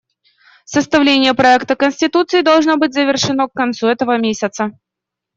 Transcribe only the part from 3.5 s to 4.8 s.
концу этого месяца.